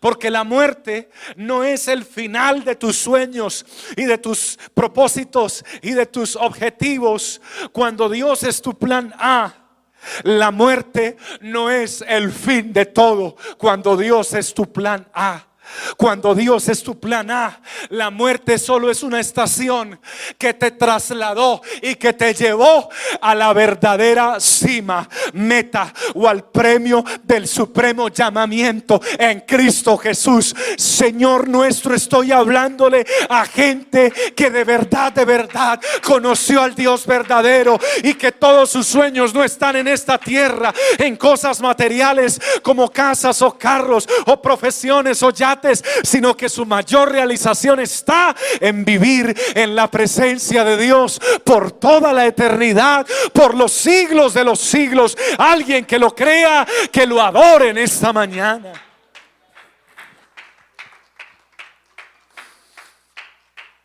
[0.00, 3.64] Porque la muerte no es el final de tus sueños
[3.96, 7.40] y de tus propósitos y de tus objetivos
[7.72, 9.54] cuando Dios es tu plan A.
[10.24, 15.46] La muerte no es el fin de todo cuando Dios es tu plan A.
[15.96, 20.00] Cuando Dios es tu plan A, la muerte solo es una estación
[20.38, 22.88] que te trasladó y que te llevó
[23.20, 30.54] a la verdadera cima, meta o al premio del supremo llamamiento en Cristo Jesús.
[30.76, 37.78] Señor nuestro, estoy hablándole a gente que de verdad, de verdad conoció al Dios verdadero
[38.02, 43.40] y que todos sus sueños no están en esta tierra, en cosas materiales como casas
[43.42, 45.61] o carros o profesiones o yates
[46.02, 52.12] sino que su mayor realización está en vivir en la presencia de Dios por toda
[52.12, 55.16] la eternidad, por los siglos de los siglos.
[55.38, 58.72] Alguien que lo crea, que lo adore en esta mañana.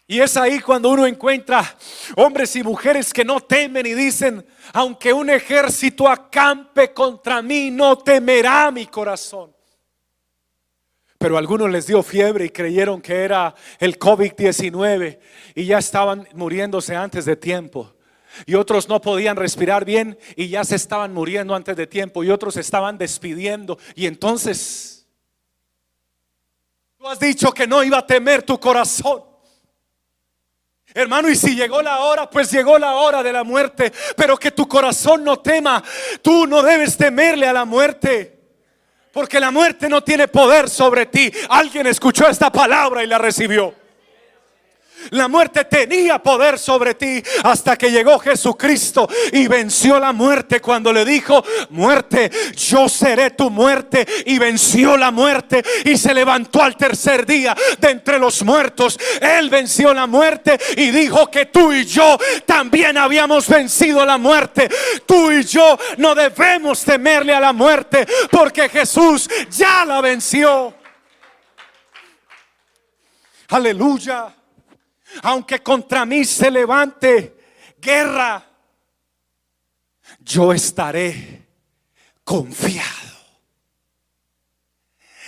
[0.10, 1.76] Y es ahí cuando uno encuentra
[2.16, 7.98] hombres y mujeres que no temen y dicen, aunque un ejército acampe contra mí, no
[7.98, 9.57] temerá mi corazón.
[11.18, 15.20] Pero algunos les dio fiebre y creyeron que era el COVID-19
[15.56, 17.94] y ya estaban muriéndose antes de tiempo.
[18.46, 22.24] Y otros no podían respirar bien y ya se estaban muriendo antes de tiempo.
[22.24, 23.80] Y otros estaban despidiendo.
[23.96, 25.08] Y entonces,
[27.00, 29.24] tú has dicho que no iba a temer tu corazón.
[30.94, 33.92] Hermano, y si llegó la hora, pues llegó la hora de la muerte.
[34.16, 35.84] Pero que tu corazón no tema.
[36.22, 38.37] Tú no debes temerle a la muerte.
[39.18, 41.32] Porque la muerte no tiene poder sobre ti.
[41.50, 43.74] Alguien escuchó esta palabra y la recibió.
[45.12, 50.92] La muerte tenía poder sobre ti hasta que llegó Jesucristo y venció la muerte cuando
[50.92, 54.06] le dijo, muerte, yo seré tu muerte.
[54.26, 59.00] Y venció la muerte y se levantó al tercer día de entre los muertos.
[59.22, 64.70] Él venció la muerte y dijo que tú y yo también habíamos vencido la muerte.
[65.06, 70.74] Tú y yo no debemos temerle a la muerte porque Jesús ya la venció.
[73.50, 74.37] Aleluya
[75.24, 77.38] aunque contra mí se levante
[77.80, 78.46] guerra,
[80.20, 81.48] yo estaré
[82.24, 83.08] confiado.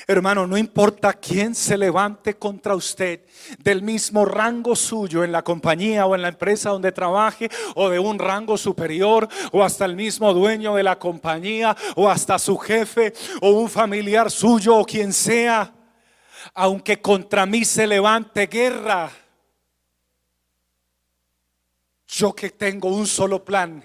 [0.09, 3.27] Hermano, no importa quién se levante contra usted
[3.59, 7.99] del mismo rango suyo en la compañía o en la empresa donde trabaje o de
[7.99, 13.13] un rango superior o hasta el mismo dueño de la compañía o hasta su jefe
[13.39, 15.71] o un familiar suyo o quien sea,
[16.55, 19.11] aunque contra mí se levante guerra,
[22.09, 23.83] yo que tengo un solo plan.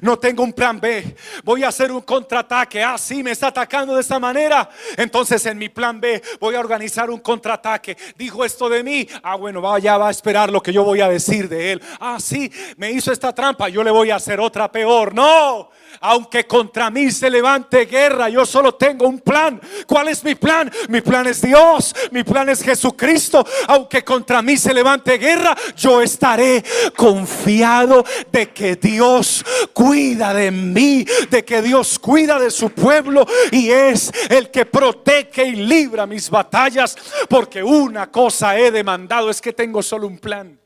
[0.00, 1.16] No tengo un plan B.
[1.42, 2.82] Voy a hacer un contraataque.
[2.82, 4.68] Ah, sí, me está atacando de esta manera.
[4.96, 7.96] Entonces en mi plan B voy a organizar un contraataque.
[8.16, 9.08] Dijo esto de mí.
[9.22, 11.82] Ah, bueno, vaya, va a esperar lo que yo voy a decir de él.
[11.98, 13.68] Ah, sí, me hizo esta trampa.
[13.68, 15.14] Yo le voy a hacer otra peor.
[15.14, 15.70] No,
[16.02, 19.60] aunque contra mí se levante guerra, yo solo tengo un plan.
[19.86, 20.70] ¿Cuál es mi plan?
[20.88, 23.46] Mi plan es Dios, mi plan es Jesucristo.
[23.68, 26.64] Aunque contra mí se levante guerra, yo estaré
[26.96, 33.70] confiado de que Dios cuida de mí, de que Dios cuida de su pueblo y
[33.70, 36.96] es el que protege y libra mis batallas.
[37.28, 40.58] Porque una cosa he demandado es que tengo solo un plan.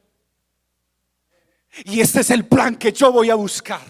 [1.84, 3.82] Y este es el plan que yo voy a buscar.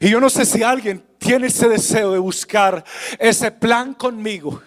[0.00, 2.82] Y yo no sé si alguien tiene ese deseo de buscar
[3.18, 4.62] ese plan conmigo.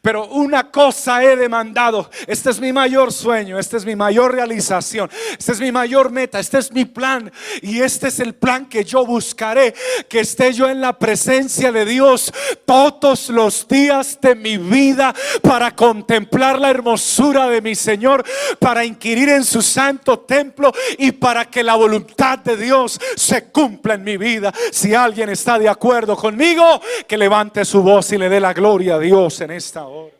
[0.00, 2.08] Pero una cosa he demandado.
[2.26, 6.38] Este es mi mayor sueño, esta es mi mayor realización, esta es mi mayor meta,
[6.38, 7.32] este es mi plan.
[7.62, 9.74] Y este es el plan que yo buscaré,
[10.08, 12.32] que esté yo en la presencia de Dios
[12.64, 18.24] todos los días de mi vida para contemplar la hermosura de mi Señor,
[18.60, 23.94] para inquirir en su santo templo y para que la voluntad de Dios se cumpla
[23.94, 24.52] en mi vida.
[24.70, 28.96] Si alguien está de acuerdo conmigo, que levante su voz y le dé la gloria
[28.96, 30.14] a Dios en esta hora.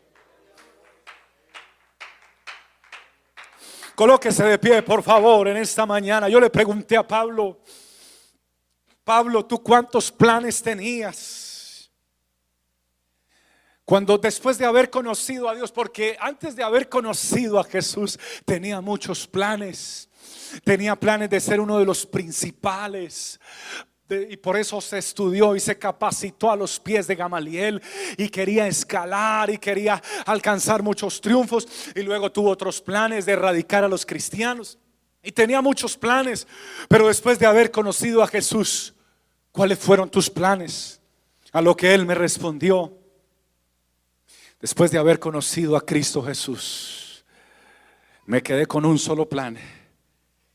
[3.95, 6.29] Colóquese de pie, por favor, en esta mañana.
[6.29, 7.59] Yo le pregunté a Pablo,
[9.05, 11.91] Pablo, ¿tú cuántos planes tenías?
[13.85, 18.81] Cuando después de haber conocido a Dios, porque antes de haber conocido a Jesús tenía
[18.81, 20.09] muchos planes.
[20.65, 23.41] Tenía planes de ser uno de los principales
[24.11, 27.83] y por eso se estudió y se capacitó a los pies de Gamaliel
[28.17, 33.85] y quería escalar y quería alcanzar muchos triunfos y luego tuvo otros planes de erradicar
[33.85, 34.79] a los cristianos
[35.23, 36.47] y tenía muchos planes,
[36.89, 38.95] pero después de haber conocido a Jesús,
[39.53, 41.01] ¿cuáles fueron tus planes?
[41.53, 42.97] A lo que él me respondió,
[44.61, 47.25] después de haber conocido a Cristo Jesús,
[48.25, 49.59] me quedé con un solo plan.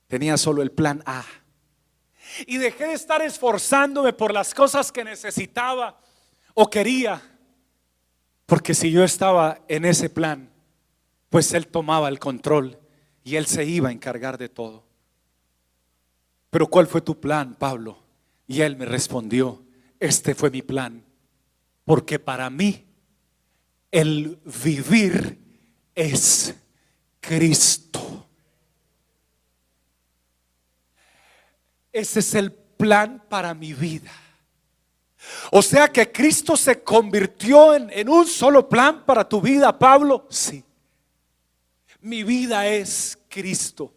[0.07, 1.23] Tenía solo el plan A
[2.47, 5.99] y dejé de estar esforzándome por las cosas que necesitaba
[6.53, 7.21] o quería.
[8.45, 10.49] Porque si yo estaba en ese plan,
[11.29, 12.77] pues Él tomaba el control
[13.23, 14.83] y Él se iba a encargar de todo.
[16.49, 17.97] Pero ¿cuál fue tu plan, Pablo?
[18.47, 19.63] Y Él me respondió,
[19.99, 21.03] este fue mi plan.
[21.85, 22.85] Porque para mí
[23.91, 25.39] el vivir
[25.95, 26.55] es
[27.19, 28.22] Cristo.
[31.93, 34.11] Ese es el plan para mi vida.
[35.51, 40.27] O sea que Cristo se convirtió en, en, un solo plan para tu vida, Pablo.
[40.29, 40.65] Sí.
[42.01, 43.93] Mi vida es Cristo.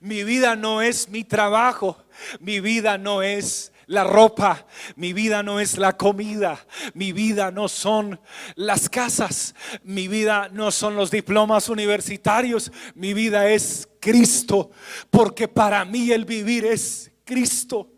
[0.00, 1.96] Mi vida no es mi trabajo.
[2.38, 6.64] Mi vida no es la ropa, mi vida no es la comida,
[6.94, 8.20] mi vida no son
[8.54, 14.70] las casas, mi vida no son los diplomas universitarios, mi vida es Cristo,
[15.10, 17.88] porque para mí el vivir es Cristo.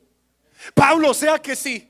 [0.75, 1.89] Pablo, sea que sí.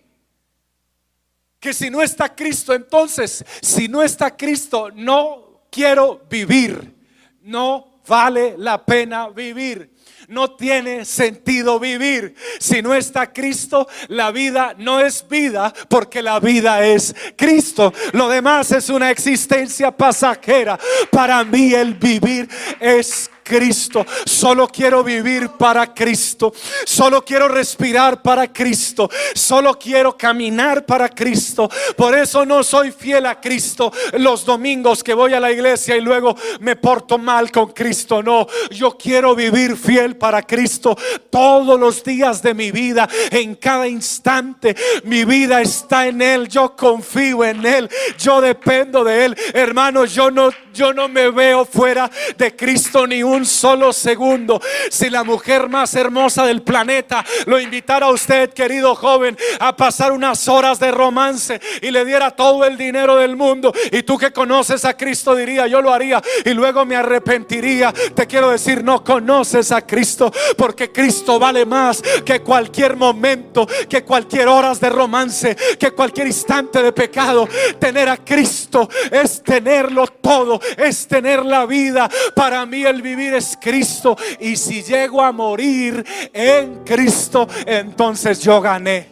[1.59, 6.95] Que si no está Cristo, entonces, si no está Cristo, no quiero vivir.
[7.41, 9.91] No vale la pena vivir.
[10.29, 12.37] No tiene sentido vivir.
[12.61, 17.93] Si no está Cristo, la vida no es vida porque la vida es Cristo.
[18.13, 20.79] Lo demás es una existencia pasajera.
[21.11, 24.07] Para mí el vivir es Cristo.
[24.25, 26.55] Solo quiero vivir para Cristo.
[26.87, 29.11] Solo quiero respirar para Cristo.
[29.35, 31.69] Solo quiero caminar para Cristo.
[31.95, 36.01] Por eso no soy fiel a Cristo los domingos que voy a la iglesia y
[36.01, 38.23] luego me porto mal con Cristo.
[38.23, 40.97] No, yo quiero vivir fiel para Cristo
[41.29, 43.07] todos los días de mi vida.
[43.31, 44.75] En cada instante
[45.05, 46.49] mi vida está en Él.
[46.49, 47.91] Yo confío en Él.
[48.19, 49.37] Yo dependo de Él.
[49.53, 54.61] Hermano, yo no, yo no me veo fuera de Cristo ni un solo segundo.
[54.91, 60.13] Si la mujer más hermosa del planeta lo invitara a usted, querido joven, a pasar
[60.13, 64.33] unas horas de romance y le diera todo el dinero del mundo, y tú que
[64.33, 67.93] conoces a Cristo diría, yo lo haría y luego me arrepentiría.
[68.15, 74.05] Te quiero decir, no conoces a Cristo porque Cristo vale más que cualquier momento, que
[74.05, 77.49] cualquier horas de romance, que cualquier instante de pecado.
[77.79, 82.09] Tener a Cristo es tenerlo todo, es tener la vida.
[82.35, 84.17] Para mí el vivir es Cristo.
[84.41, 89.12] Y si llego a morir en Cristo, entonces yo gané.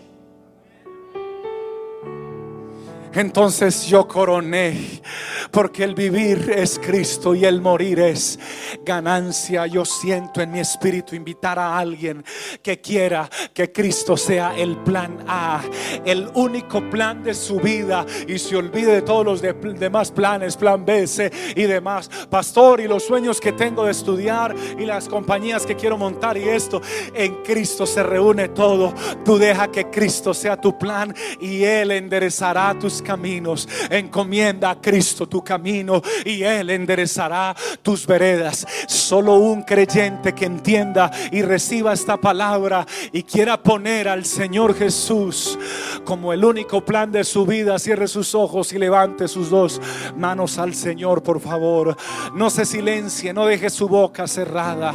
[3.12, 5.02] Entonces yo coroné,
[5.50, 8.38] porque el vivir es Cristo y el morir es
[8.84, 9.66] ganancia.
[9.66, 12.24] Yo siento en mi espíritu invitar a alguien
[12.62, 15.60] que quiera que Cristo sea el plan A,
[16.04, 20.84] el único plan de su vida y se olvide de todos los demás planes, plan
[20.84, 22.08] B, C y demás.
[22.30, 26.48] Pastor, y los sueños que tengo de estudiar y las compañías que quiero montar y
[26.48, 26.80] esto,
[27.12, 28.94] en Cristo se reúne todo.
[29.24, 33.68] Tú deja que Cristo sea tu plan y Él enderezará tus caminos.
[33.90, 38.66] Encomienda a Cristo tu camino y Él enderezará tus veredas.
[38.86, 45.58] Solo un creyente que entienda y reciba esta palabra y quiera poner al Señor Jesús
[46.04, 49.80] como el único plan de su vida, cierre sus ojos y levante sus dos
[50.16, 51.96] manos al Señor, por favor.
[52.34, 54.94] No se silencie, no deje su boca cerrada.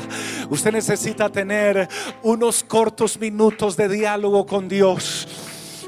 [0.50, 1.88] Usted necesita tener
[2.24, 5.28] unos cortos minutos de diálogo con Dios.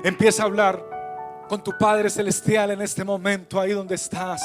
[0.03, 0.96] Empieza a hablar
[1.47, 4.41] con tu Padre Celestial en este momento, ahí donde estás.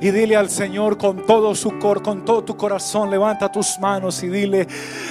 [0.00, 4.22] Y dile al Señor con todo su cor, con todo tu corazón, levanta tus manos
[4.22, 4.66] y dile,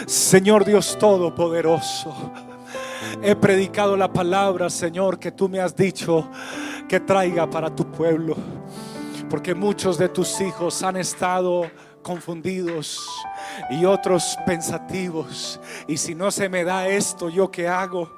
[0.06, 2.32] Señor Dios Todopoderoso.
[3.22, 6.30] He predicado la palabra, Señor, que tú me has dicho
[6.88, 8.36] que traiga para tu pueblo.
[9.30, 11.70] Porque muchos de tus hijos han estado
[12.02, 13.00] confundidos
[13.70, 15.60] y otros pensativos.
[15.88, 18.12] Y si no se me da esto, ¿yo qué hago?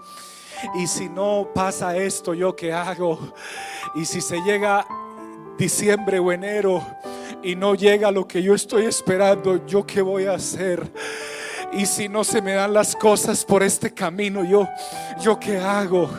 [0.75, 3.19] Y si no pasa esto, ¿yo qué hago?
[3.95, 4.85] Y si se llega
[5.57, 6.85] diciembre o enero
[7.41, 10.91] y no llega lo que yo estoy esperando, ¿yo qué voy a hacer?
[11.73, 14.67] Y si no se me dan las cosas por este camino, yo,
[15.19, 16.09] yo qué hago?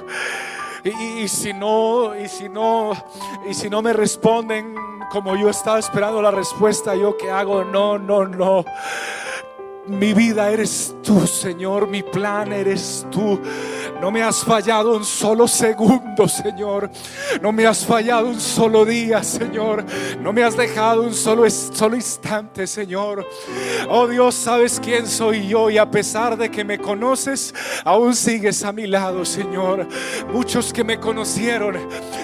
[0.85, 2.93] Y, si no, y si no,
[3.49, 4.75] y si no me responden
[5.11, 7.65] como yo estaba esperando la respuesta, yo qué hago?
[7.65, 8.65] No, no, no.
[9.87, 11.89] Mi vida eres tú, Señor.
[11.89, 13.41] Mi plan eres tú.
[14.01, 16.91] No me has fallado un solo segundo, Señor.
[17.41, 19.85] No me has fallado un solo día, Señor.
[20.21, 23.27] No me has dejado un solo, solo instante, Señor.
[23.89, 28.63] Oh Dios, sabes quién soy yo y a pesar de que me conoces, aún sigues
[28.65, 29.87] a mi lado, Señor.
[30.33, 31.79] Muchos que me conocieron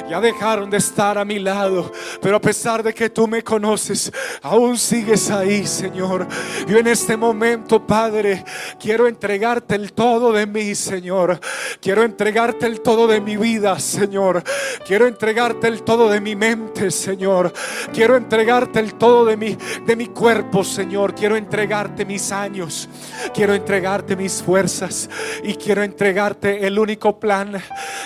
[0.08, 1.90] ya dejaron de estar a mi lado,
[2.20, 4.12] pero a pesar de que tú me conoces,
[4.42, 6.26] aún sigues ahí, Señor.
[6.66, 8.44] Yo en este momento, Padre,
[8.78, 11.40] quiero entregarte el todo de mí, Señor.
[11.80, 14.42] Quiero entregarte el todo de mi vida, Señor.
[14.86, 17.52] Quiero entregarte el todo de mi mente, Señor.
[17.92, 19.56] Quiero entregarte el todo de mi,
[19.86, 21.14] de mi cuerpo, Señor.
[21.14, 22.88] Quiero entregarte mis años.
[23.34, 25.08] Quiero entregarte mis fuerzas.
[25.42, 27.60] Y quiero entregarte el único plan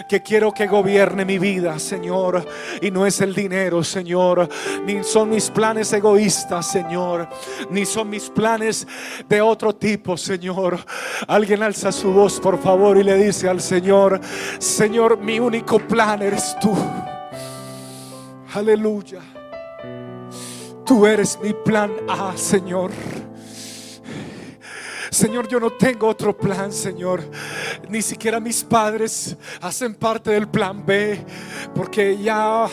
[0.08, 2.46] que quiero que gobierne mi vida, Señor.
[2.80, 4.48] Y no es el dinero, Señor.
[4.84, 7.28] Ni son mis planes egoístas, Señor.
[7.70, 8.86] Ni son mis planes
[9.28, 10.78] de otro tipo, Señor.
[11.26, 14.20] Alguien alza su voz, por favor, y le dice al Señor,
[14.58, 16.74] Señor, mi único plan eres tú.
[18.54, 19.20] Aleluya.
[20.84, 22.90] Tú eres mi plan A, Señor.
[25.14, 27.22] Señor, yo no tengo otro plan, Señor.
[27.88, 31.24] Ni siquiera mis padres hacen parte del plan B,
[31.72, 32.66] porque ya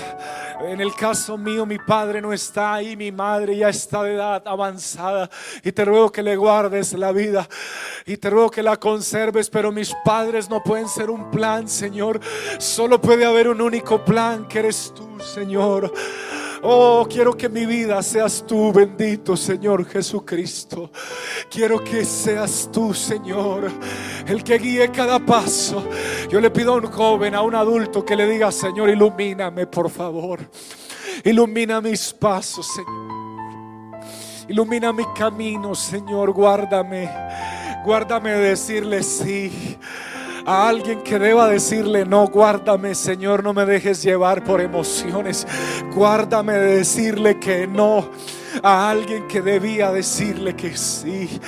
[0.60, 4.42] en el caso mío mi padre no está ahí, mi madre ya está de edad
[4.48, 5.30] avanzada
[5.64, 7.48] y te ruego que le guardes la vida
[8.08, 12.20] y te ruego que la conserves, pero mis padres no pueden ser un plan, Señor.
[12.58, 15.94] Solo puede haber un único plan que eres tú, Señor.
[16.64, 20.92] Oh, quiero que mi vida seas tú, bendito Señor Jesucristo.
[21.50, 23.72] Quiero que seas tú, Señor,
[24.28, 25.84] el que guíe cada paso.
[26.30, 29.90] Yo le pido a un joven, a un adulto, que le diga, Señor, ilumíname, por
[29.90, 30.40] favor.
[31.24, 34.02] Ilumina mis pasos, Señor.
[34.48, 36.32] Ilumina mi camino, Señor.
[36.32, 37.10] Guárdame.
[37.84, 39.80] Guárdame de decirle sí
[40.46, 45.48] a alguien que deba decirle, no, guárdame Señor, no me dejes llevar por emociones,
[45.94, 48.10] guárdame de decirle que no
[48.64, 51.40] a alguien que debía decirle que sí.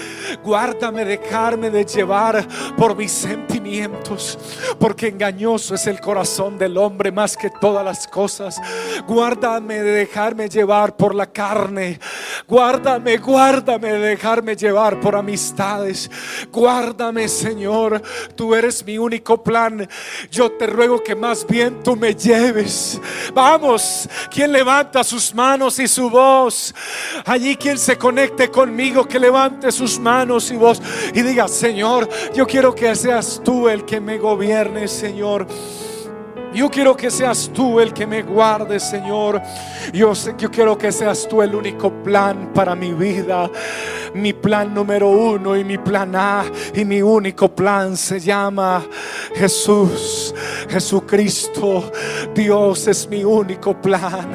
[0.44, 2.48] Guárdame dejarme de llevar
[2.78, 4.38] por mis sentimientos,
[4.80, 8.60] porque engañoso es el corazón del hombre más que todas las cosas.
[9.08, 12.00] Guárdame de dejarme llevar por la carne.
[12.48, 16.10] Guárdame, guárdame de dejarme llevar por amistades.
[16.52, 18.02] Guárdame, Señor.
[18.36, 19.88] Tú eres mi único plan.
[20.32, 23.00] Yo te ruego que más bien tú me lleves.
[23.34, 26.74] Vamos, quien levanta sus manos y su voz.
[27.26, 30.82] Allí quien se conecte conmigo, que levante sus manos y voz
[31.14, 35.48] y diga, Señor, yo quiero que seas tú el que me gobierne, Señor.
[36.54, 39.42] Yo quiero que seas tú el que me guarde, Señor.
[39.92, 43.50] Yo, sé, yo quiero que seas tú el único plan para mi vida.
[44.14, 48.86] Mi plan número uno y mi plan A y mi único plan se llama
[49.34, 50.36] Jesús,
[50.70, 51.92] Jesucristo.
[52.36, 54.30] Dios es mi único plan.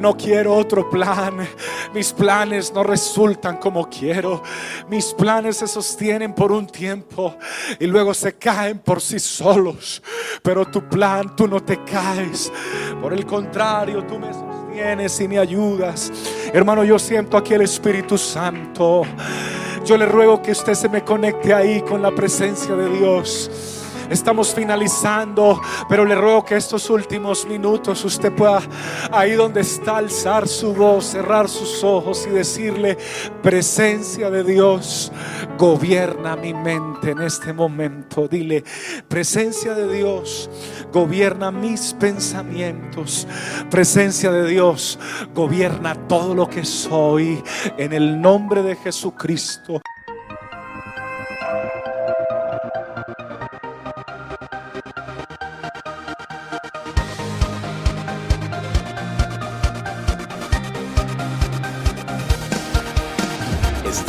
[0.00, 1.46] No quiero otro plan.
[1.94, 4.42] Mis planes no resultan como quiero.
[4.88, 7.36] Mis planes se sostienen por un tiempo
[7.78, 10.02] y luego se caen por sí solos.
[10.42, 12.50] Pero tu plan, tú no te caes.
[13.02, 16.10] Por el contrario, tú me sostienes y me ayudas.
[16.52, 19.02] Hermano, yo siento aquí el Espíritu Santo.
[19.84, 23.50] Yo le ruego que usted se me conecte ahí con la presencia de Dios.
[24.10, 28.60] Estamos finalizando, pero le ruego que estos últimos minutos usted pueda,
[29.12, 32.98] ahí donde está, alzar su voz, cerrar sus ojos y decirle,
[33.40, 35.12] presencia de Dios,
[35.56, 38.26] gobierna mi mente en este momento.
[38.26, 38.64] Dile,
[39.06, 40.50] presencia de Dios,
[40.92, 43.28] gobierna mis pensamientos.
[43.70, 44.98] Presencia de Dios,
[45.32, 47.42] gobierna todo lo que soy
[47.78, 49.80] en el nombre de Jesucristo.